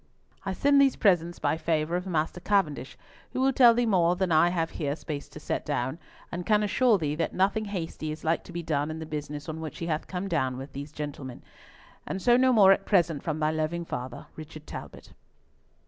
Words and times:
"I 0.43 0.53
send 0.53 0.81
these 0.81 0.95
presents 0.95 1.37
by 1.37 1.57
favour 1.57 1.95
of 1.95 2.07
Master 2.07 2.39
Cavendish, 2.39 2.97
who 3.33 3.39
will 3.39 3.53
tell 3.53 3.75
thee 3.75 3.85
more 3.85 4.15
than 4.15 4.31
I 4.31 4.49
have 4.49 4.71
here 4.71 4.95
space 4.95 5.29
to 5.29 5.39
set 5.39 5.63
down, 5.63 5.99
and 6.31 6.43
can 6.43 6.63
assure 6.63 6.97
thee 6.97 7.13
that 7.13 7.35
nothing 7.35 7.65
hasty 7.65 8.11
is 8.11 8.23
like 8.23 8.43
to 8.45 8.51
be 8.51 8.63
done 8.63 8.89
in 8.89 8.97
the 8.97 9.05
business 9.05 9.47
on 9.47 9.61
which 9.61 9.77
he 9.77 9.85
hath 9.85 10.07
come 10.07 10.27
down 10.27 10.57
with 10.57 10.73
these 10.73 10.91
gentlemen. 10.91 11.43
And 12.07 12.19
so 12.19 12.35
no 12.35 12.51
more 12.51 12.71
at 12.71 12.87
present 12.87 13.21
from 13.21 13.37
thy 13.39 13.51
loving 13.51 13.85
father, 13.85 14.25
"Richard 14.35 14.65
Talbot." 14.65 15.13